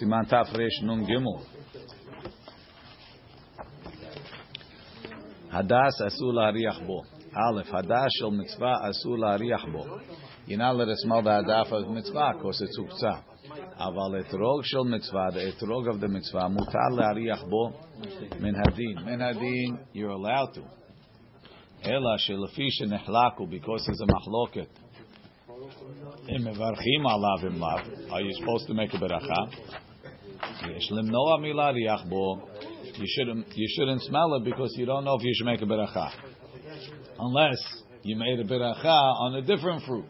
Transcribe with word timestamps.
Siman 0.00 0.28
Tafresh 0.28 0.82
Nun 0.82 1.06
Gimel. 1.06 1.44
Hadas 5.52 6.00
Asul 6.00 6.34
Hariach 6.34 6.86
Bo. 6.86 7.04
Aleph, 7.34 7.66
Hadas 7.66 8.08
Shel 8.18 8.30
Mitzvah 8.30 8.90
Asul 8.90 9.18
Hariach 9.18 9.72
Bo. 9.72 10.00
You're 10.46 10.58
not 10.58 10.76
let 10.76 10.88
us 10.88 11.00
smell 11.02 11.22
the 11.22 11.30
Hadas 11.30 11.72
of 11.72 11.90
Mitzvah 11.90 12.34
because 12.36 12.60
it's 12.60 12.78
Uktzah. 12.78 13.22
Aval 13.80 14.22
etrog 14.22 14.62
shel 14.64 14.84
mitzvah, 14.84 15.30
the 15.32 15.52
etrog 15.52 15.88
of 15.92 16.00
the 16.00 16.08
mitzvah, 16.08 16.48
mutar 16.48 16.90
le'ariach 16.92 17.48
bo 17.50 17.72
min 18.40 18.54
hadin. 18.54 19.04
Min 19.04 19.20
hadin, 19.20 19.78
you're 19.92 20.10
allowed 20.10 20.54
to. 20.54 20.62
Ela 21.82 22.16
shelefi 22.18 22.68
shenechlaku, 22.80 23.50
because 23.50 23.84
there's 23.86 24.00
a 24.00 24.06
machloket. 24.06 24.68
Im 26.28 26.44
mevarchim 26.44 27.04
alav 27.04 27.44
im 27.44 27.60
lav. 27.60 27.80
Are 28.10 28.22
you 28.22 28.32
supposed 28.38 28.66
to 28.68 28.74
make 28.74 28.94
a 28.94 28.96
beracha? 28.96 29.50
Yesh 29.52 30.42
limnoa 30.42 30.42
milariach 30.42 30.42
bo. 30.42 30.43
You 32.96 33.06
shouldn't 33.08 33.56
you 33.56 33.68
shouldn't 33.76 34.02
smell 34.02 34.34
it 34.34 34.44
because 34.44 34.72
you 34.76 34.86
don't 34.86 35.04
know 35.04 35.16
if 35.16 35.24
you 35.24 35.32
should 35.34 35.46
make 35.46 35.62
a 35.62 35.66
beracha, 35.66 36.10
unless 37.18 37.58
you 38.02 38.16
made 38.16 38.38
a 38.38 38.44
beracha 38.44 38.84
on 38.84 39.34
a 39.36 39.42
different 39.42 39.82
fruit, 39.84 40.04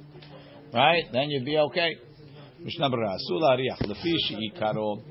right? 0.73 1.05
Then 1.13 1.31
you'd 1.31 1.45
be 1.45 1.57
okay. 1.59 1.97
Mishnah 2.65 2.89
Berurah 2.89 3.17
Asula 3.17 3.59
Hariach 3.59 3.83
Lefi 3.83 4.15
Sheikaro 4.27 5.03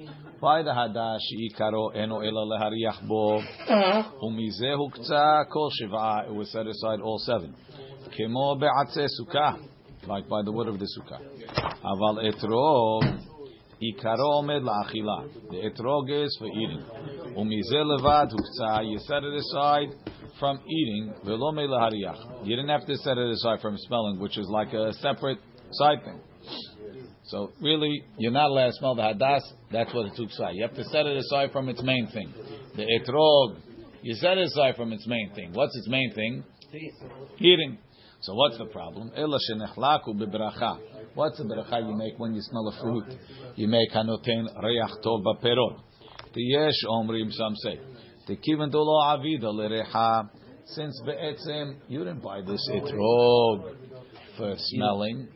By 0.41 0.63
the 0.63 0.71
Hadash 0.71 1.19
Sheikaro 1.31 1.95
Eno 1.95 2.21
Ela 2.21 2.47
Lehariach 2.47 3.07
Bo 3.07 3.39
Umizehu 4.23 4.89
Kta 4.91 5.45
Kol 5.51 5.69
Shiva 5.69 6.25
It 6.27 6.33
was 6.33 6.51
set 6.51 6.65
aside 6.65 6.99
all 6.99 7.19
seven 7.19 7.53
Kemo 8.17 8.59
Be'atzeh 8.59 9.07
Sukkah 9.21 9.59
Like 10.07 10.27
by 10.27 10.41
the 10.41 10.51
wood 10.51 10.67
of 10.67 10.79
the 10.79 10.87
Sukkah 10.97 11.21
Aval 11.85 12.23
Etro. 12.25 13.32
עיקרו 13.82 14.32
עומד 14.32 14.60
לאכילה. 14.62 15.18
The 15.50 15.60
etrog 15.68 16.08
is 16.10 16.38
for 16.38 16.46
eating. 16.46 16.82
ומזה 17.36 17.78
לבד 17.78 18.26
הוקצה, 18.30 18.78
you 18.82 18.98
set 18.98 19.22
it 19.22 19.34
aside 19.34 19.94
from 20.38 20.56
eating, 20.56 21.26
ולא 21.26 21.52
מלהריח. 21.52 22.44
You 22.44 22.56
didn't 22.56 22.68
have 22.68 22.86
to 22.86 22.96
set 22.96 23.18
it 23.18 23.30
aside 23.30 23.60
from 23.60 23.76
smelling, 23.76 24.18
which 24.20 24.38
is 24.38 24.48
like 24.48 24.72
a 24.72 24.92
separate 24.94 25.38
side 25.72 26.04
thing. 26.04 26.20
So 27.24 27.52
really, 27.60 28.02
you're 28.18 28.32
not 28.32 28.48
allowed 28.50 28.68
to 28.68 28.72
smell 28.72 28.94
the 28.94 29.02
hadas. 29.02 29.42
That's 29.70 29.92
what 29.92 30.06
it 30.06 30.14
took 30.16 30.30
aside. 30.30 30.52
You 30.54 30.62
have 30.62 30.74
to 30.74 30.84
set 30.84 31.04
it 31.06 31.16
aside 31.18 31.52
from 31.52 31.68
its 31.68 31.82
main 31.82 32.06
thing. 32.14 32.32
The 32.74 32.86
etrog, 32.96 33.58
you 34.02 34.14
set 34.14 34.38
it 34.38 34.46
aside 34.46 34.76
from 34.76 34.92
its 34.92 35.06
main 35.06 35.30
thing. 35.34 35.50
What's 35.52 35.76
its 35.76 35.88
main 35.88 36.10
thing? 36.14 36.44
Eating. 37.38 37.78
So 38.23 38.33
what's 38.35 38.57
the 38.57 38.65
problem? 38.67 39.11
What's 41.13 41.37
the 41.37 41.43
bracha 41.43 41.87
you 41.87 41.95
make 41.95 42.17
when 42.17 42.33
you 42.33 42.41
smell 42.41 42.67
a 42.69 42.81
fruit? 42.81 43.03
You 43.55 43.67
make 43.67 43.91
hanoten 43.91 44.47
reach 44.63 44.91
tov 45.03 45.23
b'perot. 45.25 45.79
Tiyesh 46.33 46.85
omrim, 46.89 47.31
some 47.33 47.55
say. 47.57 47.79
Tekiven 48.27 48.71
dolo 48.71 49.01
avida 49.01 49.51
lerecha. 49.53 50.29
Since 50.67 51.01
be'etzem, 51.05 51.75
you 51.89 51.99
didn't 51.99 52.21
buy 52.23 52.39
this 52.41 52.65
etrog 52.71 53.75
for 54.37 54.55
smelling. 54.57 55.27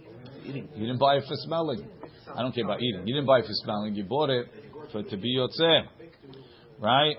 You 0.45 0.63
didn't 0.77 0.99
buy 0.99 1.17
it 1.17 1.25
for 1.27 1.35
smelling. 1.35 1.85
I 2.33 2.41
don't 2.41 2.55
care 2.55 2.63
about 2.63 2.81
eating. 2.81 3.05
You 3.05 3.15
didn't 3.15 3.27
buy 3.27 3.39
it 3.39 3.45
for 3.45 3.53
smelling. 3.65 3.95
You 3.95 4.05
bought 4.05 4.29
it 4.29 4.47
for 4.93 5.03
to 5.03 5.17
be 5.17 5.35
yotzeh, 5.37 5.87
right? 6.79 7.17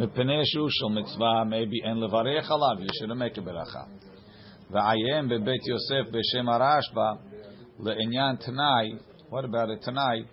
מפני 0.00 0.40
שהוא 0.44 0.68
של 0.70 1.00
מצווה, 1.00 1.42
maybe 1.42 1.88
אין 1.88 1.96
לברך 1.96 2.50
עליו, 2.50 2.86
you 2.86 2.90
shouldn't 2.90 3.18
make 3.18 3.38
a 3.38 3.40
ברכה. 3.40 3.84
ועיין 4.70 5.28
בבית 5.28 5.66
יוסף 5.66 6.10
בשם 6.10 6.48
הרשב"א, 6.48 7.12
לעניין 7.80 8.36
תנאי, 8.36 8.92
what 9.30 9.44
about 9.44 9.80
a 9.80 9.84
תנאי? 9.84 10.24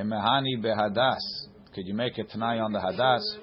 אמהני 0.00 0.56
בהדס, 0.62 1.48
could 1.72 1.86
you 1.86 1.94
make 1.94 2.18
a 2.18 2.32
תנאי 2.32 2.60
on 2.60 2.72
the 2.72 2.88
הדס? 2.88 3.38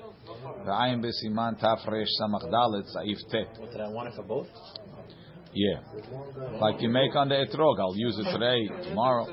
ועיין 0.65 1.01
בסימן 1.01 1.53
תר"ש 1.59 2.09
ס"ד, 2.19 2.85
סעיף 2.85 3.19
ט'. 3.19 3.59
What 3.59 3.71
did 3.71 3.81
I 3.81 3.89
want 3.89 4.07
it 4.07 4.15
for 4.15 4.27
both? 4.27 4.47
Yeah. 5.53 5.79
Like 6.61 6.81
you 6.81 6.89
make 6.89 7.15
on 7.15 7.29
the 7.29 7.35
etrog. 7.35 7.79
I'll 7.79 7.95
use 7.95 8.17
it 8.19 8.31
today, 8.31 8.67
tomorrow. 8.87 9.25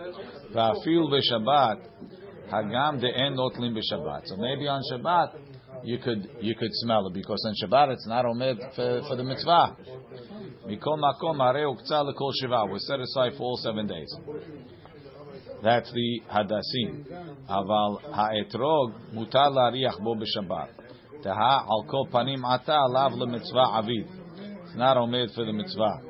Va'afil 0.54 1.04
b'Shabbat, 1.12 1.78
hagam 2.50 3.00
de'en 3.02 3.36
notlim 3.36 3.76
b'Shabbat. 3.76 4.22
So 4.24 4.36
maybe 4.36 4.66
on 4.66 4.80
Shabbat, 4.90 5.28
you 5.83 5.97
could, 5.97 6.29
you 6.39 6.55
could 6.55 6.71
smell 6.73 7.07
it, 7.07 7.13
because 7.13 7.43
on 7.47 7.55
Shabbat 7.61 7.93
it's 7.93 8.07
not 8.07 8.25
omed 8.25 8.59
for, 8.75 9.01
for 9.07 9.15
the 9.15 9.23
mitzvah. 9.23 9.75
Mikol 10.67 10.99
makom 10.99 11.37
harei 11.37 11.65
uktzah 11.65 12.03
lekol 12.05 12.31
shiva. 12.39 12.65
Was 12.65 12.85
set 12.87 12.99
aside 12.99 13.33
for 13.37 13.43
all 13.43 13.57
seven 13.57 13.87
days. 13.87 14.13
That's 15.63 15.91
the 15.91 16.21
hadasim. 16.31 17.05
Aval 17.49 18.01
ha'etrog 18.13 19.13
mutar 19.13 19.51
la'ariach 19.51 19.99
bo 20.03 20.15
b'Shabbat. 20.15 20.69
Taha 21.23 21.65
al 21.69 21.85
kol 21.89 22.07
panim 22.07 22.43
ata 22.45 22.71
alav 22.71 23.13
lemitzvah 23.13 23.79
avid. 23.79 24.07
It's 24.65 24.75
not 24.75 24.97
omed 24.97 25.33
for 25.33 25.45
the 25.45 25.53
mitzvah. 25.53 26.01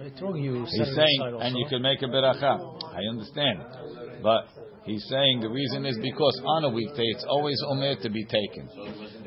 Etrog 0.00 0.42
you 0.42 0.64
set 0.66 0.86
He's 0.86 0.94
saying, 0.94 1.38
and 1.40 1.56
you 1.56 1.66
can 1.68 1.82
make 1.82 2.00
a 2.02 2.06
beracha. 2.06 2.84
I 2.84 3.02
understand, 3.10 3.62
but 4.22 4.48
he's 4.88 5.04
saying 5.08 5.40
the 5.40 5.48
reason 5.48 5.84
is 5.84 5.98
because 6.00 6.40
on 6.44 6.64
a 6.64 6.70
weekday 6.70 7.04
it's 7.14 7.24
always 7.28 7.60
omed 7.68 8.00
to 8.02 8.10
be 8.10 8.24
taken. 8.24 8.68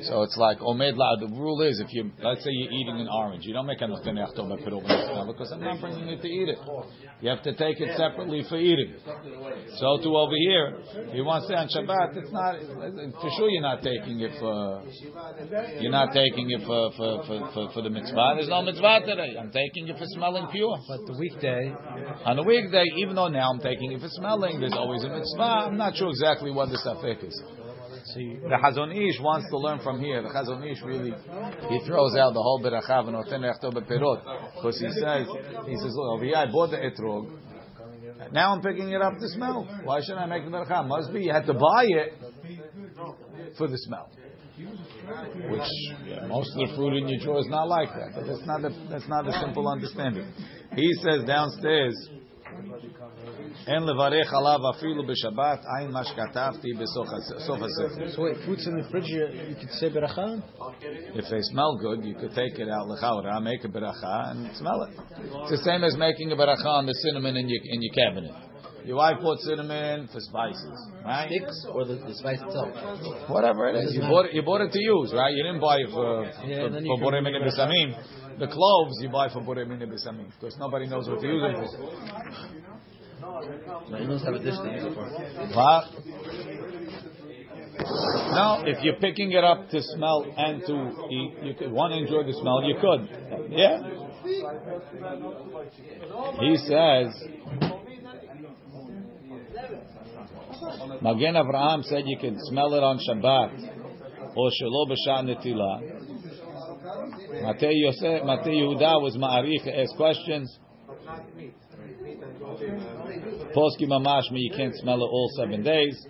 So 0.03 0.23
it's 0.23 0.35
like 0.37 0.59
omed 0.59 0.97
la. 0.97 1.15
The 1.19 1.27
rule 1.27 1.61
is 1.61 1.79
if 1.79 1.93
you 1.93 2.11
let's 2.23 2.43
say 2.43 2.49
you're 2.51 2.71
eating 2.71 2.99
an 2.99 3.07
orange, 3.07 3.45
you 3.45 3.53
don't 3.53 3.67
make 3.67 3.81
a 3.81 3.85
noctenech 3.85 4.33
tova 4.35 4.57
put 4.63 4.73
over 4.73 4.87
the 4.87 5.23
because 5.27 5.51
I'm 5.51 5.61
not 5.61 5.79
bringing 5.79 6.07
it 6.09 6.21
to 6.21 6.27
eat 6.27 6.49
it. 6.49 6.57
You 7.21 7.29
have 7.29 7.43
to 7.43 7.53
take 7.53 7.79
it 7.79 7.95
separately 7.97 8.43
for 8.49 8.57
eating. 8.57 8.95
So 9.77 10.01
to 10.01 10.09
over 10.17 10.35
here, 10.35 10.81
he 11.13 11.21
wants 11.21 11.47
to 11.47 11.53
say 11.53 11.57
on 11.61 11.69
Shabbat, 11.69 12.17
it's 12.17 12.31
not 12.31 12.57
for 13.21 13.29
sure 13.37 13.49
you're 13.49 13.61
not 13.61 13.81
taking 13.83 14.19
it 14.21 14.33
for 14.39 14.83
you're 15.79 15.91
not 15.91 16.13
taking 16.13 16.49
it 16.49 16.61
for 16.65 16.91
for, 16.97 17.23
for, 17.25 17.51
for, 17.53 17.63
for 17.73 17.81
the 17.81 17.89
mitzvah. 17.89 18.33
There's 18.35 18.49
no 18.49 18.61
mitzvah 18.63 19.01
today. 19.05 19.37
I'm 19.37 19.51
taking 19.51 19.87
it 19.87 19.97
for 19.97 20.05
smelling 20.17 20.47
pure. 20.51 20.77
But 20.87 21.05
the 21.05 21.17
weekday, 21.19 21.73
On 22.25 22.39
a 22.39 22.43
weekday, 22.43 22.83
even 22.97 23.15
though 23.15 23.27
now 23.27 23.51
I'm 23.51 23.59
taking 23.59 23.91
it 23.91 24.01
for 24.01 24.09
smelling, 24.09 24.59
there's 24.59 24.73
always 24.73 25.03
a 25.03 25.09
mitzvah. 25.09 25.50
I'm 25.51 25.77
not 25.77 25.95
sure 25.95 26.09
exactly 26.09 26.51
what 26.51 26.69
the 26.69 26.77
safek 26.77 27.27
is. 27.27 27.41
you, 28.15 28.39
The 28.41 28.57
Chazon 28.57 28.91
Ish 28.95 29.19
wants 29.21 29.49
to 29.49 29.57
learn 29.57 29.79
from 29.79 29.99
here. 29.99 30.21
The 30.21 30.29
Chazon 30.29 30.69
Ish 30.69 30.81
really 30.83 31.13
he 31.69 31.85
throws 31.85 32.15
out 32.15 32.33
the 32.33 32.41
whole 32.41 32.61
berachav 32.63 33.07
and 33.07 33.15
oten 33.15 33.41
reachto 33.41 33.71
beperot 33.73 34.21
because 34.55 34.79
he 34.79 34.89
says 34.89 35.27
he 35.67 35.75
says 35.75 35.91
look 35.95 36.15
over 36.15 36.25
here 36.25 36.35
I 36.35 36.51
bought 36.51 36.71
the 36.71 36.77
etrog. 36.77 37.37
Now 38.31 38.53
I'm 38.53 38.61
picking 38.61 38.89
it 38.89 39.01
up 39.01 39.13
to 39.19 39.27
smell. 39.29 39.67
Why 39.83 40.01
should 40.01 40.17
I 40.17 40.25
make 40.25 40.45
the 40.45 40.51
berachav? 40.51 40.87
Must 40.87 41.13
be 41.13 41.23
you 41.23 41.33
had 41.33 41.45
to 41.47 41.53
buy 41.53 41.85
it 41.85 42.13
for 43.57 43.67
the 43.67 43.77
smell. 43.77 44.09
Which 45.49 45.69
yeah, 46.05 46.27
most 46.27 46.51
of 46.55 46.69
the 46.69 46.75
fruit 46.75 46.97
in 46.97 47.07
your 47.07 47.19
drawer 47.19 47.39
is 47.39 47.47
not 47.47 47.67
like 47.67 47.89
that, 47.89 48.13
but 48.15 48.27
that's 48.27 48.45
not 48.45 48.63
a, 48.63 48.69
that's 48.89 49.07
not 49.07 49.27
a 49.27 49.33
simple 49.39 49.67
understanding. 49.67 50.31
He 50.75 50.93
says 51.01 51.23
downstairs, 51.25 51.95
"En 53.67 53.83
levarech 53.83 54.31
alav 54.33 54.61
afilu 54.73 55.03
b'Shabbat 55.09 55.59
ayin 55.77 55.91
mash 55.91 56.13
katavti 56.15 56.73
b'sof 56.79 57.07
hasefer." 57.07 58.15
so 58.15 58.21
wait, 58.23 58.37
fruits 58.45 58.65
in 58.67 58.77
the 58.77 58.83
fridge, 58.89 59.09
you, 59.09 59.55
could 59.59 59.71
say 59.79 59.89
beracha? 59.89 60.41
If 61.15 61.29
they 61.29 61.41
smell 61.41 61.77
good, 61.77 62.05
you 62.05 62.15
could 62.15 62.33
take 62.33 62.59
it 62.59 62.69
out 62.69 62.87
l'chaura, 62.87 63.41
make 63.41 63.63
a 63.63 63.67
beracha, 63.67 64.31
and 64.31 64.55
smell 64.55 64.83
it. 64.83 64.93
It's 65.43 65.51
the 65.51 65.63
same 65.63 65.83
as 65.83 65.95
making 65.97 66.31
a 66.31 66.35
beracha 66.35 66.65
on 66.65 66.85
the 66.85 66.93
cinnamon 66.93 67.37
in 67.37 67.47
your 67.49 67.61
in 67.63 67.81
your 67.81 67.93
cabinet. 67.93 68.51
Your 68.85 68.97
wife 68.97 69.17
put 69.21 69.39
cinnamon 69.41 70.09
for 70.11 70.19
spices, 70.19 70.89
right? 71.05 71.29
Sticks 71.29 71.65
or 71.71 71.85
the, 71.85 71.95
the 71.95 72.15
spice 72.15 72.39
itself? 72.41 73.29
Whatever 73.29 73.69
it 73.69 73.75
is, 73.83 73.93
you 73.93 74.01
bought 74.01 74.25
it. 74.25 74.33
You 74.33 74.41
bought 74.41 74.61
it 74.61 74.71
to 74.71 74.79
use, 74.79 75.13
right? 75.13 75.33
You 75.33 75.43
didn't 75.43 75.61
buy 75.61 75.77
it 75.77 75.89
for 75.91 76.25
Yeah, 76.45 76.69
for, 76.69 76.81
for 76.81 76.97
borei 76.97 77.21
mini 77.21 77.37
a. 77.37 78.39
The 78.39 78.47
cloves 78.47 78.95
you 79.01 79.09
buy 79.09 79.29
for 79.29 79.41
borei 79.41 79.67
mini 79.67 79.85
besamim 79.85 80.31
because 80.39 80.57
nobody 80.57 80.87
knows 80.87 81.07
what 81.07 81.21
to 81.21 81.27
use 81.27 81.43
them 81.43 81.55
for. 81.61 82.80
No, 83.21 83.97
he 83.97 84.05
knows 84.07 84.23
how 84.23 84.31
to 84.31 84.39
dish 84.39 84.57
to 84.57 84.71
use 84.71 84.83
it 84.83 84.93
for. 84.93 85.05
What? 85.55 85.85
No, 88.33 88.63
if 88.65 88.83
you're 88.83 88.95
picking 88.95 89.31
it 89.31 89.43
up 89.43 89.69
to 89.69 89.81
smell 89.81 90.25
and 90.37 90.61
to 90.65 90.91
eat, 91.09 91.33
you 91.43 91.53
could 91.53 91.71
want 91.71 91.93
to 91.93 91.99
enjoy 91.99 92.23
the 92.23 92.33
smell. 92.33 92.63
You 92.63 92.75
could, 92.81 93.09
yeah. 93.51 93.81
He 96.39 96.57
says, 96.57 97.13
Magen 101.01 101.35
Avraham 101.35 101.83
said 101.83 102.03
you 102.05 102.17
can 102.17 102.37
smell 102.49 102.73
it 102.73 102.83
on 102.83 102.99
Shabbat 102.99 104.35
or 104.35 104.49
Shelo 104.49 104.87
b'Shah 104.89 105.23
Netila. 105.23 105.81
Matei 107.43 107.73
Matei 108.23 108.55
Yehuda 108.61 109.01
was 109.01 109.15
Ma'arich 109.17 109.67
asked 109.67 109.95
questions. 109.97 110.59
Poski 113.55 113.85
Mamashmi, 113.87 114.39
you 114.39 114.51
can't 114.55 114.75
smell 114.75 114.97
it 114.97 115.07
all 115.07 115.29
seven 115.35 115.63
days. 115.63 116.05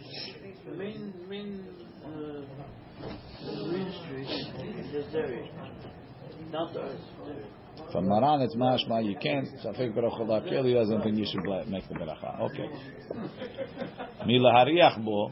From 7.92 8.08
Maran, 8.08 8.42
it's 8.42 8.56
mashma, 8.56 9.04
you 9.06 9.16
can't. 9.22 9.48
Safek 9.64 9.94
Baruch 9.96 10.66
he 10.66 10.74
doesn't 10.74 11.02
think 11.02 11.18
you 11.18 11.26
should 11.26 11.44
make 11.70 11.88
the 11.88 11.96
beracha. 11.96 12.40
Okay. 12.42 12.70
Milahariach 14.26 15.04
bo. 15.04 15.32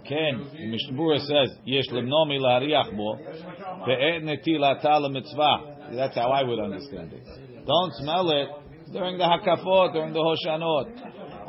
Okay. 0.00 0.32
Mishnah 0.66 1.18
says, 1.20 1.56
Yesh 1.64 1.88
lemno 1.90 2.26
milahariach 2.26 2.96
bo. 2.96 3.16
Ve'et 3.86 4.22
netilata 4.24 5.10
mitzvah. 5.10 5.94
That's 5.94 6.14
how 6.16 6.30
I 6.30 6.42
would 6.42 6.58
understand 6.58 7.12
it. 7.12 7.24
Don't 7.66 7.92
smell 7.94 8.30
it 8.30 8.48
during 8.92 9.18
the 9.18 9.24
hakafot, 9.24 9.92
during 9.92 10.12
the 10.12 10.20
hoshanot. 10.20 10.86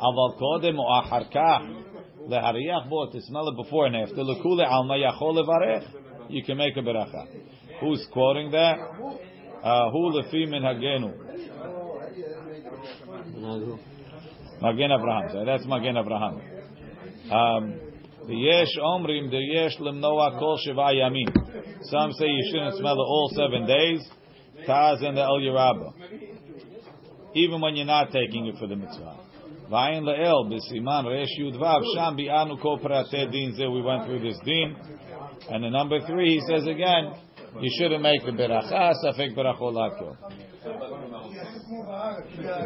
Aval 0.00 0.40
kodem 0.40 0.78
o 0.78 1.02
achar. 1.02 1.84
Lehariach 2.28 2.88
bo, 2.88 3.10
to 3.10 3.20
smell 3.22 3.48
it 3.48 3.56
before 3.56 3.86
and 3.86 3.96
after. 3.96 4.16
Lekule 4.16 4.66
alma 4.66 4.94
yachol 4.94 5.34
levarech. 5.36 5.86
You 6.28 6.44
can 6.44 6.58
make 6.58 6.76
a 6.76 6.80
beracha. 6.80 7.26
Who's 7.80 8.06
quoting 8.12 8.50
that? 8.52 8.78
Uh, 9.62 9.90
Hu 9.90 10.12
lefi 10.12 10.48
min 10.48 10.62
hagenu. 10.62 11.12
Magen 14.60 14.90
Avraham. 14.90 15.32
So 15.32 15.44
that's 15.44 15.64
Magen 15.66 15.96
Avraham. 15.96 16.40
Um, 17.32 17.74
yesh 18.28 18.76
omrim, 18.82 19.30
the 19.30 19.38
yesh 19.38 19.76
lemnoa 19.78 20.38
kol 20.38 20.58
shiva 20.64 20.92
yamin. 20.94 21.32
Some 21.84 22.12
say 22.12 22.26
you 22.26 22.50
shouldn't 22.52 22.78
smell 22.78 22.94
it 22.94 22.98
all 22.98 23.30
seven 23.34 23.66
days. 23.66 24.06
Taz 24.68 25.02
and 25.04 25.16
the 25.16 25.22
Eliyahu 25.22 25.54
Rabbah. 25.54 26.29
Even 27.34 27.60
when 27.60 27.76
you're 27.76 27.86
not 27.86 28.10
taking 28.12 28.46
it 28.46 28.56
for 28.58 28.66
the 28.66 28.76
mitzvah. 28.76 29.16
Vayin 29.70 30.02
le'el 30.02 30.50
b'siman 30.50 31.06
resh 31.06 31.28
sham 31.94 32.16
bi'anu 32.16 32.60
kol 32.60 32.78
din 32.78 33.54
ze. 33.54 33.66
We 33.66 33.82
went 33.82 34.06
through 34.06 34.20
this 34.20 34.38
din. 34.44 34.76
And 35.48 35.64
in 35.64 35.72
number 35.72 36.00
three, 36.06 36.34
he 36.34 36.40
says 36.48 36.66
again, 36.66 37.14
you 37.60 37.70
shouldn't 37.78 38.02
make 38.02 38.24
the 38.24 38.32
beracha, 38.32 38.94
safek 39.04 39.34
berachol. 39.36 40.16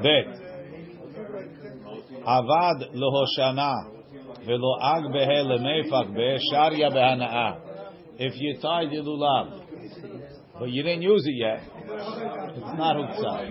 Bet. 0.02 0.26
Avad 2.26 2.94
lehoshana 2.94 3.94
velo 4.46 4.78
ag 4.81 5.05
behe 5.05 5.44
lemefak 5.44 6.14
be 6.14 6.38
sharya 6.52 6.90
behanaa. 6.90 7.60
If 8.19 8.34
you 8.37 8.58
tied 8.60 8.90
the 8.90 8.96
lulav, 8.96 9.64
but 10.59 10.71
you 10.71 10.83
didn't 10.83 11.03
use 11.03 11.27
it 11.27 11.35
yet, 11.35 11.62
it's 12.56 12.79
not 12.79 12.97
huktzah. 12.97 13.51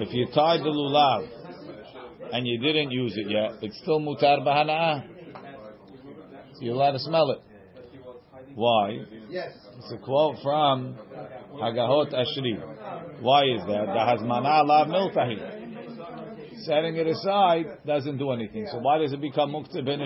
If 0.00 0.12
you 0.12 0.26
tied 0.34 0.60
the 0.60 0.70
lulav 0.70 1.28
and 2.32 2.46
you 2.46 2.58
didn't 2.60 2.90
use 2.90 3.16
it 3.16 3.30
yet, 3.30 3.62
it's 3.62 3.78
still 3.78 4.00
mutar 4.00 4.40
behanaa. 4.40 5.04
So 6.54 6.60
you're 6.60 6.74
allowed 6.74 6.92
to 6.92 6.98
smell 7.00 7.30
it. 7.30 7.40
Why? 8.54 8.98
Yes. 9.28 9.52
It's 9.78 9.92
a 9.92 9.98
quote 9.98 10.36
from 10.42 10.96
Hagahot 11.54 12.12
Ashri. 12.12 12.58
Why 13.20 13.44
is 13.44 13.62
that? 13.66 13.86
The 13.86 14.24
Hazmana 14.24 14.64
la 14.64 14.84
miltahi. 14.86 15.63
Setting 16.62 16.96
it 16.96 17.06
aside 17.06 17.66
doesn't 17.86 18.18
do 18.18 18.30
anything. 18.30 18.66
So 18.70 18.78
why 18.78 18.98
does 18.98 19.12
it 19.12 19.20
become 19.20 19.52
muktzah 19.52 19.84
ben 19.84 20.00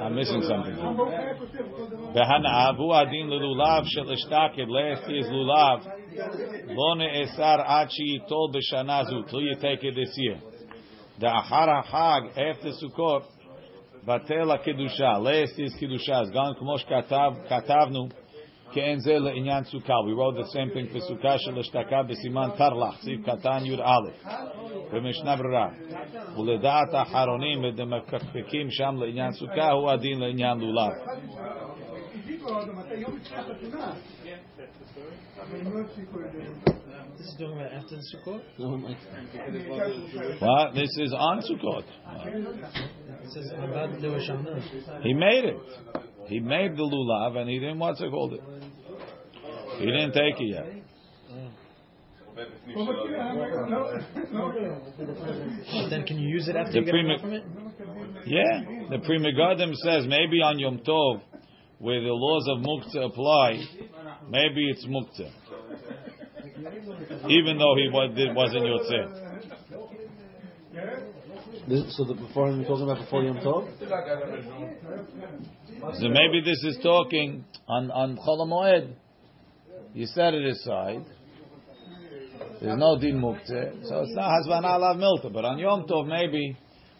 I'm 0.00 0.14
missing 0.14 0.42
something. 0.42 0.74
Behana 2.14 2.72
avu 2.72 2.92
adin 2.94 3.28
lulav 3.28 3.84
shel 3.86 4.06
ishtakid 4.06 4.68
last 4.68 5.08
year's 5.08 5.26
lulav 5.26 5.84
lo 6.68 6.94
ne'esar 6.94 7.64
ad 7.66 7.90
she'yitol 7.90 8.54
b'shana 8.54 9.04
zu 9.06 9.24
till 9.28 9.42
you 9.42 9.56
take 9.60 9.84
it 9.84 9.94
this 9.94 10.12
year. 10.16 10.40
The 11.20 11.26
achar 11.26 11.84
hag 11.84 12.22
after 12.30 12.70
Sukkot 12.82 13.24
batel 14.06 14.56
kedusha 14.66 15.20
last 15.20 15.58
year's 15.58 15.74
kedusha 15.80 16.24
is 16.24 16.30
gone 16.30 16.54
kmosh 16.60 16.84
katav 16.90 17.48
katavnu 17.48 18.10
ke'en 18.73 18.99
ze 18.99 19.19
le'inyan 19.19 19.63
sukkah. 19.65 20.05
We 20.05 20.13
wrote 20.13 20.35
the 20.35 20.49
same 20.53 20.69
thing 20.71 20.87
for 20.91 20.99
sukkah 20.99 21.37
shel 21.39 21.57
ishtaka 21.63 22.03
b'siman 22.09 22.57
tarlach 22.57 22.97
siv 23.03 23.25
katan 23.25 23.65
yud 23.65 23.79
aleph 23.79 24.19
במשנה 24.93 25.35
ברירה. 25.35 25.69
ולדעת 26.37 26.93
האחרונים 26.93 27.63
ודמקקקים 27.63 28.71
שם 28.71 28.95
לעניין 28.99 29.31
סוכה 29.31 29.71
הוא 29.71 29.89
הדין 29.89 30.19
לעניין 30.19 30.59
לולב. 30.59 30.91
This 37.17 37.27
is 37.27 37.35
talking 37.37 37.53
about 37.53 37.71
after 37.73 37.95
the 37.95 38.03
Sukkot? 38.11 38.41
What? 40.39 40.73
This 40.73 40.89
is 40.97 41.13
on 41.13 41.41
Sukkot. 41.41 41.83
It 43.23 43.29
says 43.33 43.51
about 43.57 44.01
the 44.01 44.07
Hoshana. 44.07 45.03
He 45.03 45.13
made 45.13 45.45
it. 45.45 45.57
He 46.26 46.40
made 46.40 46.76
the 46.76 46.82
lulav 46.82 47.36
and 47.36 47.48
he 47.48 47.58
didn't, 47.58 47.78
what's 47.78 48.00
it 48.00 48.10
called 48.10 48.34
it? 48.34 48.40
He 49.78 49.86
didn't 49.86 50.12
take 50.12 50.40
it 50.40 50.48
yet. 50.48 50.66
But 52.34 52.48
then 55.90 56.04
can 56.04 56.18
you 56.18 56.28
use 56.28 56.48
it 56.48 56.56
after 56.56 56.72
The 56.72 56.78
you 56.80 56.84
get 56.84 57.20
from 57.20 57.32
it? 57.32 57.44
Yeah, 58.26 58.64
the 58.90 58.98
Pri 59.04 59.18
Megadim 59.18 59.74
says 59.74 60.06
maybe 60.08 60.40
on 60.40 60.58
Yom 60.58 60.78
Tov, 60.78 61.20
where 61.78 62.00
the 62.00 62.08
laws 62.08 62.48
of 62.48 62.58
muktzah 62.64 63.06
apply, 63.06 63.62
maybe 64.28 64.70
it's 64.70 64.86
muktzah, 64.86 65.30
even 67.28 67.58
though 67.58 67.74
he 67.76 67.88
was, 67.92 68.12
it 68.16 68.34
wasn't 68.34 68.64
yotzeh. 68.64 69.23
This, 71.66 71.96
so 71.96 72.04
the 72.04 72.12
before 72.12 72.50
we're 72.50 72.62
talking 72.64 72.84
about 72.84 72.98
before 72.98 73.22
Yom 73.22 73.38
Tov? 73.38 73.66
So 75.98 76.08
maybe 76.08 76.42
this 76.44 76.62
is 76.62 76.78
talking 76.82 77.44
on 77.66 77.90
on 77.90 78.18
Chol 78.18 78.46
Moed. 78.46 78.94
You 79.94 80.06
set 80.06 80.34
it 80.34 80.44
aside. 80.44 81.06
There's 82.60 82.78
no 82.78 82.98
din 82.98 83.18
muktzeh, 83.18 83.88
so 83.88 84.00
it's 84.02 84.14
not 84.14 84.30
hasvana 84.30 84.76
alav 84.76 84.96
milta. 84.98 85.32
But 85.32 85.46
on 85.46 85.58
Yom 85.58 85.86
Tov, 85.86 86.06
maybe 86.06 86.54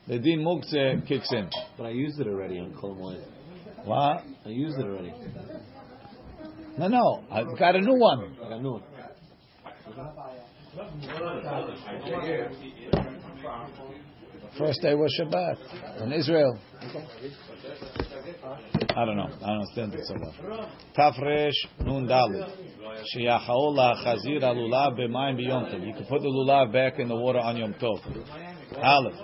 the 0.09 0.19
din 0.19 0.41
muktzeh 0.41 1.07
kicks 1.07 1.31
in. 1.31 1.51
But 1.77 1.85
I 1.85 1.91
used 1.91 2.19
it 2.19 2.27
already 2.27 2.59
on 2.59 2.73
Chol 2.73 2.97
Moed. 2.97 3.23
What? 3.85 4.23
I 4.47 4.49
used 4.49 4.79
it 4.79 4.87
already. 4.87 5.13
No, 6.79 6.89
no, 6.89 7.25
I've 7.31 7.59
got 7.59 7.77
a 7.77 7.81
new 7.81 7.99
one. 7.99 8.35
I 8.43 8.49
got 8.49 8.63
new 8.63 8.73
one. 8.73 8.83
First 14.59 14.83
day 14.83 14.95
was 14.95 15.13
Shabbat 15.21 16.03
in 16.03 16.13
Israel. 16.13 16.59
I 18.97 19.05
don't 19.05 19.17
know. 19.17 19.29
I 19.43 19.47
don't 19.47 19.61
understand 19.61 19.95
it 19.95 20.01
so 20.07 20.15
well. 20.21 20.71
Tafresh 20.97 21.85
nun 21.85 22.07
dalit. 22.07 22.49
Sheyachol 23.17 23.75
la'chazir 23.75 24.43
alulav 24.43 24.97
b'mayim 24.97 25.37
b'yom 25.37 25.73
tov. 25.73 25.85
You 25.85 25.93
can 25.95 26.05
put 26.07 26.23
the 26.23 26.29
lulav 26.29 26.73
back 26.73 27.01
in 27.01 27.09
the 27.09 27.17
water 27.17 27.41
on 27.41 27.57
Yom 27.57 27.75
Tov. 27.75 27.99
Aleph. 28.81 29.15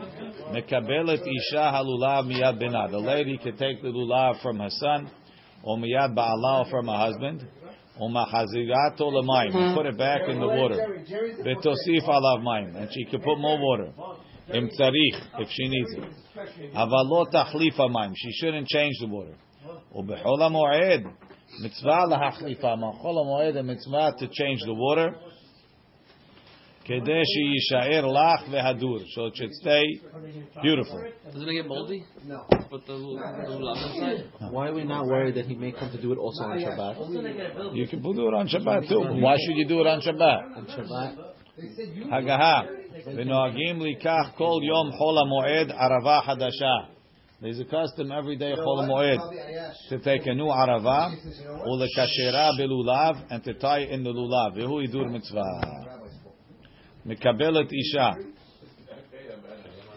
Mekabelet 0.51 1.21
isha 1.21 1.71
halulav 1.75 2.27
miyad 2.27 2.59
bina. 2.59 2.89
The 2.91 2.99
lady 2.99 3.39
can 3.39 3.57
take 3.57 3.81
the 3.83 3.89
lulav 3.89 4.43
from 4.43 4.59
her 4.59 4.71
son, 4.71 5.11
or 5.63 5.77
miyad 5.77 6.17
ba'ala 6.17 6.69
from 6.71 6.89
her 6.89 6.97
husband, 6.97 7.47
or 8.01 8.09
machazirato 8.11 9.13
l'mayim. 9.13 9.77
Put 9.77 9.87
it 9.87 9.97
back 9.97 10.23
in 10.29 10.41
the 10.41 10.49
water. 10.49 11.05
Betosif 11.45 12.09
alav 12.09 12.43
mayim. 12.43 12.75
And 12.75 12.89
she 12.93 13.05
can 13.05 13.21
put 13.21 13.39
more 13.39 13.59
water. 13.61 13.93
Im 14.53 14.69
tzarich, 14.69 15.19
if 15.39 15.49
she 15.51 15.69
needs 15.69 15.93
it. 15.93 16.75
Avalot 16.75 17.33
tachlif 17.33 17.77
amayim. 17.79 18.13
She 18.17 18.33
shouldn't 18.33 18.67
change 18.67 18.95
the 19.01 19.07
water. 19.07 19.35
Ubechol 19.97 20.39
hamoed. 20.39 21.13
Mitzvah 21.61 22.07
lahachlif 22.09 22.61
amayim. 22.61 23.03
Chol 23.03 23.17
hamoed, 23.25 23.59
a 23.59 23.63
mitzvah 23.63 24.15
to 24.19 24.29
change 24.29 24.61
the 24.65 24.75
water. 24.75 25.15
Kedei 26.91 27.23
yishair 27.23 28.03
lach 28.03 28.49
vehadur. 28.49 29.05
So 29.15 29.27
it 29.27 29.37
should 29.37 29.53
stay 29.53 30.01
beautiful. 30.63 31.05
Does 31.33 31.43
it 31.43 31.53
get 31.53 31.69
moldy? 31.69 32.05
No. 32.25 32.47
But 32.49 32.87
the, 32.87 32.95
the 32.95 34.49
Why 34.51 34.69
are 34.69 34.75
we 34.75 34.85
not 34.85 35.07
worried 35.07 35.37
that 35.37 35.47
he 35.47 35.55
may 35.55 35.73
come 35.73 35.91
to 35.93 36.01
do 36.01 36.13
it 36.13 36.19
also 36.19 36.45
on 36.45 36.59
oh, 36.59 36.67
Shabbat? 36.67 37.77
You 37.77 37.87
can 37.87 38.03
do 38.03 38.29
it 38.29 38.35
on 38.35 38.49
Shabbat 38.49 38.89
too. 38.89 39.21
Why 39.21 39.37
should 39.37 39.57
you 39.57 39.69
do 39.69 39.81
it 39.81 39.87
on 39.87 40.01
Shabbat? 40.01 40.57
On 40.57 40.67
Shabbat. 40.67 41.30
הגהה, 42.12 42.62
ונוהגים 43.06 43.82
לקח 43.82 44.32
כל 44.36 44.60
יום 44.64 44.92
חול 44.92 45.18
המועד 45.18 45.72
ערבה 45.72 46.22
חדשה. 46.22 46.96
There's 47.42 47.60
a 47.60 47.72
custom 47.72 48.12
every 48.12 48.38
day 48.40 48.64
חול 48.64 48.84
המועד 48.84 49.20
to 49.90 49.98
take 50.04 50.24
a 50.24 50.34
new 50.34 50.52
ערבה 50.52 51.08
ולקשרה 51.66 52.50
בלולב 52.58 53.16
and 53.30 53.44
to 53.44 53.62
tie 53.62 53.94
in 53.94 54.04
the 54.04 54.12
lulav. 54.12 54.56
והוא 54.56 54.82
הידור 54.82 55.06
מצווה. 55.06 55.42
מקבלת 57.06 57.72
אישה. 57.72 58.10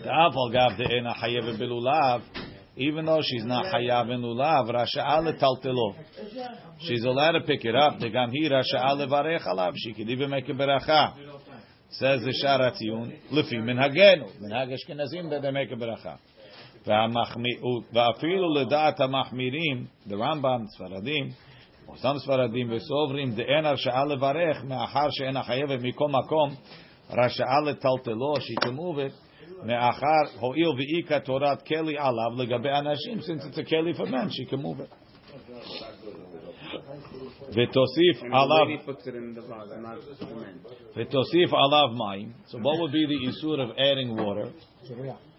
ואף 0.01 0.35
על 0.37 0.53
גב 0.53 0.77
דאינה 0.79 1.15
חייבת 1.15 1.59
בלולב, 1.59 2.21
even 2.76 3.06
though 3.06 3.22
she's 3.24 3.46
not 3.46 3.66
hayav 3.66 4.10
in 4.10 4.22
lulav, 4.22 4.70
rasha'al 4.70 5.40
taltelo. 5.40 5.96
She's 6.80 7.04
allowed 7.04 7.34
to 7.34 7.42
pick 7.42 7.64
it 7.66 7.76
up. 7.76 8.00
Degam 8.00 8.32
hi 8.32 8.50
rasha'al 8.50 9.08
levarech 9.08 9.46
alav. 9.46 9.74
She 9.76 9.94
could 9.94 10.10
even 10.10 10.30
make 10.30 10.50
a 10.50 10.54
beracha. 10.54 11.14
Says 11.92 12.22
the 12.22 12.34
Sha'ar 12.44 12.72
HaTziyun, 12.72 13.32
lefi 13.32 13.54
minhagenu, 13.54 14.26
minhag 14.42 14.76
kenazim 14.90 15.30
that 15.30 15.42
they 15.44 15.52
make 15.52 15.72
a 15.72 15.76
beracha. 15.76 16.18
ואפילו 17.94 18.54
לדעת 18.54 19.00
המחמירים, 19.00 19.86
ברמב"ם, 20.06 20.66
ספרדים, 20.68 21.30
אותם 21.88 22.16
ספרדים 22.18 22.72
וסוברים, 22.72 23.32
דאין 23.32 23.66
הרשאה 23.66 24.06
לברך 24.06 24.64
מאחר 24.64 25.08
שאינה 25.10 25.44
חייבת 25.44 25.80
מכל 25.82 26.08
מקום, 26.10 26.50
רשאה 27.10 27.62
לטלטלו, 27.66 28.36
שהיא 28.40 28.58
תמובת. 28.62 29.12
move 29.59 29.65
it, 29.65 29.67
מאחר 29.67 30.41
הואיל 30.41 30.69
ואיכה 30.69 31.21
תורת 31.21 31.63
כלי 31.63 31.99
עליו 31.99 32.31
לגבי 32.39 32.71
אנשים, 32.71 33.19
since 33.19 33.45
it's 33.45 33.59
a 33.59 33.65
כלי 33.65 33.93
for 33.95 34.07
men, 34.07 34.31
she 34.31 34.45
can 34.51 34.63
move 34.63 34.81
it. 34.81 34.95
ותוסיף 37.53 38.23
And 38.23 38.33
the 38.33 38.37
עליו 38.37 38.67
lady 38.67 38.79
puts 38.87 39.07
it 39.07 39.15
in 39.15 39.35
the 39.35 39.41
vase, 39.41 39.73
not 39.83 39.99
the 40.21 40.27
man. 40.27 40.59
ותוסיף 40.97 41.51
עליו 41.53 41.89
מים. 41.97 42.33
So 42.49 42.59
what 42.59 42.79
would 42.79 42.93
be 42.93 43.07
the 43.07 43.31
issue 43.31 43.55
of 43.55 43.71
adding 43.79 44.17
water? 44.17 44.49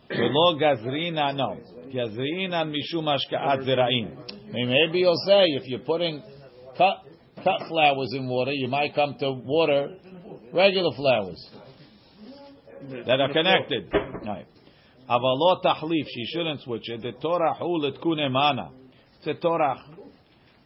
ולא 0.10 0.56
גזרינה, 0.60 1.32
no. 1.32 1.56
גזרינה 1.94 2.64
משום 2.64 3.08
השקעת 3.10 3.62
זרעים. 3.62 4.08
I 4.08 4.52
mean, 4.52 4.70
maybe 4.70 5.00
you'll 5.00 5.24
say 5.28 5.46
if 5.60 5.68
you're 5.68 5.86
putting 5.86 6.22
cut 6.78 6.98
cut 7.44 7.62
flowers 7.70 8.12
in 8.14 8.28
water, 8.28 8.52
you 8.52 8.68
might 8.68 8.96
come 8.96 9.16
to 9.20 9.32
water 9.32 9.96
regular 10.54 10.92
flowers 10.96 11.40
that 13.06 13.20
are 13.20 13.34
connected. 13.34 13.94
Right. 14.26 14.60
אבל 15.10 15.36
לא 15.40 15.60
תחליף, 15.64 16.08
she 16.08 16.38
shouldn't 16.38 16.62
switch 16.62 16.90
it. 16.90 17.02
דתורח 17.02 17.60
הוא 17.60 17.84
לתקון 17.84 18.20
אמנה. 18.20 18.68
זה 19.22 19.34
תורח. 19.34 19.90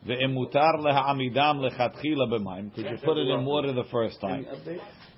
ואם 0.05 0.29
מותר 0.29 0.71
להעמידם 0.83 1.57
לכתחילה 1.61 2.25
במים, 2.25 2.69
could 2.75 2.79
you 2.79 3.05
put 3.05 3.17
it 3.17 3.29
in 3.29 3.45
water 3.45 3.73
the 3.73 3.91
first 3.91 4.21
time? 4.21 4.69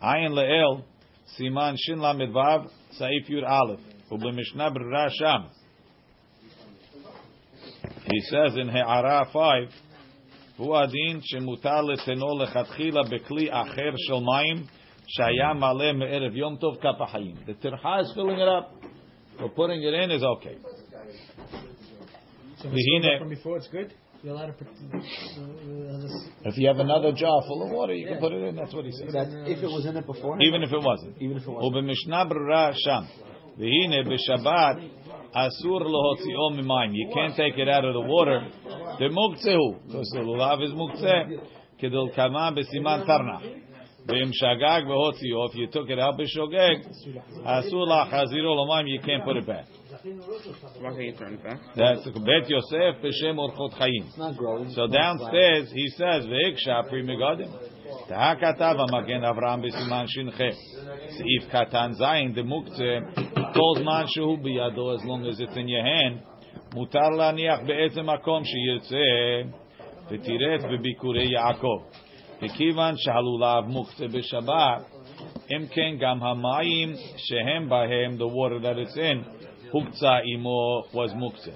עין 0.02 0.32
לאל, 0.32 0.82
סימן 1.25 1.74
של"ו, 1.75 2.40
סעיף 2.92 3.30
י"א, 3.30 3.75
ובמשנה 4.12 4.70
ברירה 4.70 5.10
שם. 5.10 5.42
He 8.06 8.22
says 8.32 8.56
in 8.58 8.70
הערה 8.70 9.25
5, 9.25 9.42
הוא 10.58 10.78
הדין 10.78 11.20
שמותר 11.22 11.82
לתנו 11.82 12.40
לכתחילה 12.40 13.02
בכלי 13.04 13.52
אחר 13.52 13.92
של 13.96 14.14
מים 14.14 14.66
שהיה 15.10 15.54
מלא 15.54 15.92
מערב 15.94 16.36
יום 16.36 16.56
טוב 16.58 16.78
כף 16.78 17.02
החיים. 17.02 17.36
The 17.48 17.66
tirha 17.66 18.02
is 18.02 18.12
filling 18.16 18.40
it 18.40 18.48
up, 18.58 18.66
but 19.40 19.56
putting 19.56 19.82
it 19.84 19.94
in 19.94 20.12
is 20.12 20.24
okay. 20.24 20.56
So 22.58 22.68
if 22.68 22.74
V'hine- 22.74 23.06
it's 23.06 23.20
from 23.20 23.30
before, 23.30 23.58
it's 23.58 23.68
good. 23.68 23.90
You're 24.24 24.34
allowed 24.34 24.48
to 24.48 24.54
put. 24.54 24.68
Uh, 24.68 24.98
uh, 24.98 26.02
this- 26.02 26.30
If 26.50 26.58
you 26.58 26.68
have 26.72 26.80
another 26.80 27.12
jar 27.12 27.38
full 27.48 27.62
of 27.66 27.70
water, 27.78 27.94
you 27.94 28.08
can 28.08 28.18
put 28.25 28.32
it 28.38 28.42
in. 28.50 28.56
That's 28.56 28.74
what 28.74 28.86
he 28.86 28.92
says. 29.00 29.14
That 29.14 29.28
if 29.54 29.60
it 29.62 29.72
was 29.78 29.86
in 29.86 29.96
it 30.02 30.08
before. 30.14 30.34
Even 30.42 30.64
if 30.64 30.72
it 30.78 30.84
wasn't. 30.92 31.14
Even 31.25 31.38
if 31.38 31.44
it 31.44 31.50
wasn't. 31.50 31.66
ובמשנה 31.66 32.24
ברורה 32.24 32.72
שם, 32.74 33.04
והנה 33.58 34.00
בשבת 34.10 34.78
אסור 35.32 35.80
להוציאו 35.80 36.50
ממים. 36.58 36.92
You 37.02 37.08
can't 37.16 37.36
take 37.36 37.58
it 37.64 37.68
out 37.75 37.86
of 37.86 37.94
the 37.94 38.06
water. 38.14 38.40
דמוקצה 39.00 39.54
הוא, 39.54 39.75
because 39.88 40.10
the 40.18 40.22
lulav 40.22 40.60
is 40.70 40.74
מוקצה, 40.74 41.22
כדלקמן 41.78 42.54
בסימן 42.56 43.00
תרנח. 43.08 43.42
V'im 44.07 44.30
shagag 44.42 44.87
v'hotziyo. 44.87 45.49
If 45.49 45.54
you 45.57 45.66
took 45.69 45.90
it 45.90 45.99
out 45.99 46.19
b'shogeg, 46.19 46.85
asur. 47.47 48.87
You 48.87 49.00
can't 49.00 49.25
put 49.25 49.37
it 49.37 49.47
back. 49.47 49.66
Why 50.80 50.90
can 50.92 51.00
you 51.00 51.12
turn 51.12 51.35
it 51.35 51.42
back? 51.42 51.59
Bet 51.76 52.49
Yosef 52.49 53.02
b'shem 53.02 53.37
orchot 53.37 53.73
chayim. 53.75 54.75
So 54.75 54.87
downstairs 54.87 55.71
he 55.73 55.88
says 55.90 56.25
v'iksha 56.26 56.88
Pri 56.88 57.02
Megadim. 57.02 57.50
Ta'akatav 58.09 58.78
amagen 58.78 59.23
Avraham 59.23 59.62
b'siman 59.62 60.07
shinche. 60.16 60.52
Seif 61.11 61.50
katan 61.52 61.95
zayin 62.00 62.35
demukte. 62.35 63.00
Shehu 64.16 64.38
biyado. 64.42 64.95
As 64.95 65.04
long 65.04 65.26
as 65.26 65.38
it's 65.40 65.57
in 65.57 65.69
your 65.69 65.85
hand, 65.85 66.23
mutar 66.75 67.12
laniach 67.12 67.66
be'etzem 67.66 68.09
וכיוון 72.42 72.94
שהלולב 72.98 73.66
מוקצה 73.68 74.08
בשבת, 74.08 74.86
אם 75.52 75.68
כן 75.68 75.96
גם 76.00 76.24
המים 76.24 76.94
שהם 77.18 77.70
בהם, 77.70 78.18
the 78.18 78.32
water 78.32 78.64
that 78.64 78.88
it's 78.88 78.98
in, 78.98 79.46
הוקצה 79.72 80.18
עמו 80.34 80.82
was 80.94 81.16
מוקצה. 81.16 81.52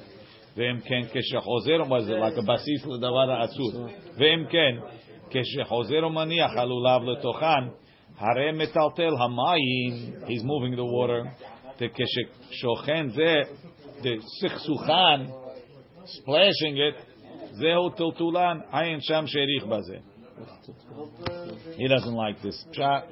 ואם 0.58 0.80
כן 0.80 1.02
כשחוזר, 1.14 1.82
was 1.82 2.10
it 2.10 2.20
like 2.22 2.44
a 2.44 2.52
בסיס 2.54 2.86
לדבר 2.86 3.32
האסור. 3.32 3.88
ואם 4.18 4.46
כן, 4.50 4.76
כשחוזר 5.30 6.08
ומניח 6.08 6.52
הלולב 6.58 7.04
לתוכן, 7.04 7.64
הרי 8.18 8.52
מטלטל 8.52 9.14
המים, 9.20 10.14
he's 10.24 10.44
moving 10.44 10.76
the 10.76 10.82
water, 10.82 11.46
וכששוכן 11.82 13.10
זה, 13.10 13.36
the 14.02 14.22
סכסוכן, 14.42 15.26
splashing 16.06 16.76
it, 16.76 17.02
זהו 17.52 17.90
טלטולן, 17.90 18.60
עין 18.72 19.02
שם 19.02 19.24
שהריח 19.28 19.66
בזה. 19.66 19.98
He 21.77 21.89
doesn't 21.89 22.15
like 22.15 22.41
this. 22.43 22.65
Shot. 22.73 23.07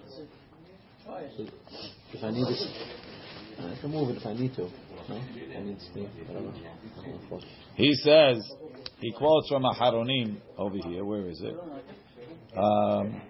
If 2.12 2.22
I 2.22 2.30
need 2.30 2.46
this, 2.46 2.66
I 3.58 3.80
can 3.80 3.90
move 3.90 4.10
it 4.10 4.16
if 4.18 4.26
I 4.26 4.32
need 4.34 4.54
to. 4.56 4.62
No, 5.08 5.16
I 5.16 5.62
need 5.62 5.78
to 5.78 5.84
stay. 5.86 6.08
He 7.74 7.94
says, 7.94 8.38
he 9.00 9.12
quotes 9.12 9.48
from 9.48 9.64
a 9.64 9.74
Haronim 9.74 10.36
over 10.56 10.76
here. 10.76 11.04
Where 11.04 11.28
is 11.28 11.40
it? 11.42 11.56
Um, 12.56 13.20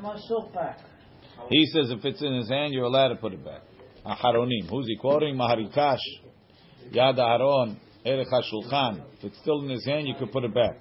My 0.00 0.16
soap 0.28 0.54
back. 0.54 0.78
he 1.50 1.66
says 1.66 1.90
if 1.90 2.04
it's 2.04 2.22
in 2.22 2.34
his 2.34 2.48
hand, 2.48 2.72
you're 2.72 2.84
allowed 2.84 3.08
to 3.08 3.16
put 3.16 3.32
it 3.32 3.44
back. 3.44 3.62
A 4.04 4.14
Haronim. 4.14 4.68
Who's 4.70 4.86
he 4.86 4.96
quoting? 4.96 5.34
Maharikash. 5.34 5.98
Yad 6.92 7.16
Aharon. 7.18 7.76
Erech 8.08 8.28
HaShulchan. 8.28 9.02
If 9.18 9.24
it's 9.24 9.38
still 9.38 9.62
in 9.62 9.68
his 9.70 9.84
hand, 9.84 10.06
you 10.08 10.14
can 10.14 10.28
put 10.28 10.44
it 10.44 10.54
back. 10.54 10.76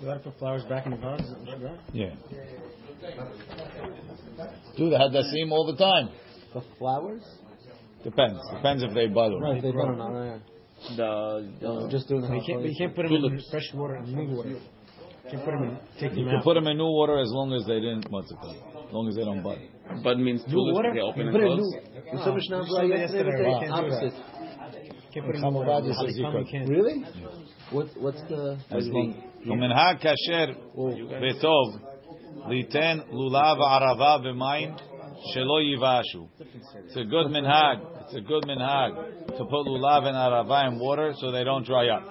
You 0.00 0.06
allowed 0.08 0.18
to 0.18 0.30
put 0.30 0.38
flowers 0.38 0.64
back 0.64 0.86
in 0.86 0.92
the 0.92 0.98
vase. 0.98 1.20
Is 1.20 1.28
that 1.30 1.38
what 1.38 1.60
you 1.60 1.66
got? 1.66 1.78
Yeah. 1.92 2.14
Do 4.76 4.90
the 4.90 4.96
Hadassim 4.96 5.50
all 5.52 5.66
the 5.66 5.76
time. 5.76 6.10
The 6.54 6.62
flowers? 6.78 7.22
Depends. 8.04 8.38
Depends 8.54 8.82
if 8.82 8.94
they 8.94 9.06
bud 9.08 9.32
or 9.32 9.40
Right, 9.40 9.54
not. 9.54 9.62
they 9.62 9.72
don't 9.72 9.98
know. 9.98 10.08
Oh, 10.10 10.24
yeah. 10.24 10.96
The, 10.96 11.52
No, 11.60 11.88
just 11.90 12.08
doing 12.08 12.22
the 12.22 12.28
you 12.34 12.40
can't. 12.46 12.64
You 12.64 12.74
can't 12.78 12.96
put 12.96 13.02
them 13.04 13.12
in 13.14 13.40
fresh 13.50 13.68
water 13.74 13.94
and 13.96 14.08
new 14.14 14.34
water. 14.34 14.48
You 14.50 14.60
can't 15.30 15.44
put 15.44 15.52
them 15.52 15.64
in. 15.64 15.78
Take 16.00 16.16
You 16.16 16.24
them 16.24 16.32
can 16.32 16.36
out. 16.36 16.44
put 16.44 16.54
them 16.54 16.66
in 16.66 16.78
new 16.78 16.88
water 16.88 17.18
as 17.20 17.28
long 17.30 17.52
as 17.52 17.66
they 17.66 17.74
didn't, 17.80 18.08
what's 18.10 18.30
it 18.32 18.38
called? 18.40 18.56
As 18.56 18.92
long 18.92 19.06
as 19.08 19.14
they 19.16 19.24
don't 19.24 19.42
bud. 19.42 19.58
bud 20.02 20.18
means 20.18 20.40
New 20.46 20.54
tulips, 20.54 20.76
water? 20.76 20.92
they 20.94 21.00
open 21.00 21.20
You 21.20 21.28
and 21.28 21.32
put 21.36 21.42
it 21.44 21.50
in 21.52 21.56
close. 21.58 21.70
new- 21.70 22.12
You 22.12 22.18
saw 22.24 22.34
Mishnah 22.34 22.56
You 22.56 22.88
yesterday. 22.88 22.98
yesterday, 23.04 23.50
you 23.52 23.58
can't 23.60 23.72
Opposite. 23.72 24.14
Can't 25.13 25.25
put 25.25 25.33
them 25.33 25.35
in 25.35 25.41
Chama 25.43 25.53
water. 25.53 25.81
Badi 25.81 25.93
says 25.93 26.17
you 26.17 26.23
Probably 26.23 26.43
could. 26.43 26.51
can't. 26.51 26.69
Really? 26.69 26.97
What? 27.71 27.87
What's 27.97 28.21
the? 28.29 28.57
As 28.71 28.87
long 28.87 29.13
ומנהג 29.47 29.97
כשר 29.97 30.45
וטוב 31.21 31.67
ליתן 32.49 32.97
לולב 33.11 33.57
ערבה 33.61 34.17
במים 34.17 34.75
שלא 35.33 35.61
ייבשו. 35.61 36.27
It's 36.87 36.95
a 36.95 37.03
good 37.03 37.27
minhag. 37.31 37.77
It's 38.01 38.15
a 38.15 38.21
good 38.21 38.43
minhag 38.45 38.91
to 39.37 39.45
put 39.45 39.65
lulav 39.67 40.03
and 40.05 40.15
arava 40.15 40.67
in 40.67 40.79
water 40.79 41.13
so 41.19 41.31
they 41.31 41.43
don't 41.43 41.65
dry 41.65 41.89
up. 41.89 42.03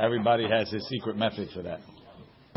Everybody 0.00 0.46
has 0.48 0.70
his 0.70 0.86
secret 0.88 1.16
method 1.16 1.48
for 1.54 1.62
that. 1.62 1.80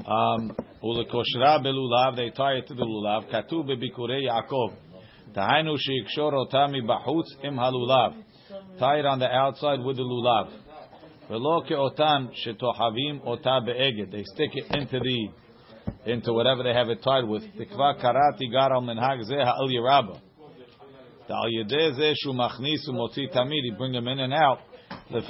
Um, 0.05 0.51
ולקושרה 0.83 1.57
בלולב, 1.63 2.15
they 2.15 2.29
tie 2.35 2.53
it 2.59 2.67
to 2.67 2.73
the 2.73 2.85
lulav. 2.85 3.31
כתוב 3.31 3.71
בביקורי 3.71 4.25
יעקב. 4.25 4.69
דהיינו 5.33 5.77
שיקשור 5.77 6.33
אותה 6.33 6.65
מבחוץ 6.67 7.25
עם 7.43 7.59
הלולב. 7.59 8.13
tie 8.78 8.98
it 8.98 9.06
on 9.06 9.18
the 9.18 9.26
outside 9.26 9.80
with 9.80 9.96
the 9.96 10.02
lulav. 10.02 10.50
They 14.10 14.24
stick 14.34 14.50
it 14.54 14.76
into 14.76 15.00
the 15.00 15.28
into 16.06 16.32
whatever 16.32 16.62
they 16.62 16.72
have 16.72 16.88
it 16.88 17.02
tied 17.02 17.24
with. 17.24 17.42
The 17.58 17.66
He 23.14 23.70
bring 23.76 23.92
them 23.92 24.08
in 24.08 24.20
and 24.20 24.32
out. 24.32 24.60
Most 25.10 25.28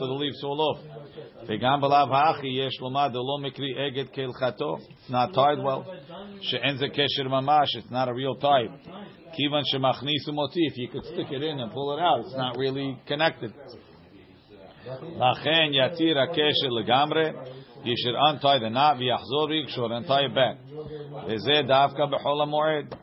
of 0.00 0.08
the 0.08 0.14
leaves 0.14 0.40
fall 0.40 0.60
off. 0.60 1.03
וגם 1.47 1.81
בלאו 1.81 2.15
האחי 2.15 2.47
יש 2.47 2.81
לומר 2.81 3.07
דלא 3.07 3.37
מקרי 3.41 3.87
אגד 3.87 4.05
כהלכתו, 4.13 4.75
it's 4.75 5.11
not 5.11 5.35
tied 5.35 5.59
well. 5.65 6.11
שאין 6.41 6.77
זה 6.77 6.87
קשר 6.89 7.23
ממש, 7.23 7.75
it's 7.75 7.91
not 7.91 8.07
a 8.07 8.11
real 8.11 8.43
tie. 8.43 8.89
כיוון 9.33 9.61
שמכניס 9.65 10.27
ומוציא, 10.27 10.61
if 10.69 10.77
you 10.77 10.93
could 10.93 11.05
stick 11.05 11.31
it 11.31 11.41
in 11.41 11.59
and 11.59 11.71
pull 11.71 11.97
it 11.97 11.99
out, 11.99 12.19
it's 12.25 12.37
not 12.37 12.57
really 12.57 13.11
connected. 13.11 13.51
לכן 15.17 15.69
יתיר 15.71 16.19
הקשר 16.19 16.69
לגמרי, 16.69 17.29
you 17.83 17.95
should 17.95 18.15
untie 18.15 18.59
the 18.59 18.69
knot 18.69 18.97
ויחזור 18.97 19.47
ויקשור 19.49 19.87
and 19.87 20.07
tie 20.07 20.25
it 20.25 20.35
back. 20.35 20.73
וזה 21.27 21.61
דווקא 21.67 22.05
בחול 22.05 22.41
המועד. 22.41 22.95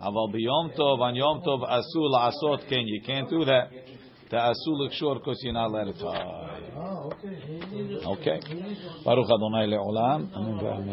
אבל 0.00 0.32
ביום 0.32 0.68
טוב, 0.76 1.00
on 1.00 1.16
יום 1.16 1.40
טוב 1.44 1.64
אסור 1.64 2.08
לעשות 2.10 2.60
כן, 2.60 2.80
you 2.80 3.06
can't 3.06 3.30
do 3.30 3.44
that. 3.46 3.84
תאסור 4.28 4.84
לקשור 4.84 5.14
because 5.14 5.44
you're 5.44 5.52
not 5.52 5.70
אוקיי? 8.09 8.39
ברוך 9.05 9.29
אדוני 9.31 9.67
לעולם, 9.67 10.25
אמן 10.37 10.65
ואמן. 10.65 10.87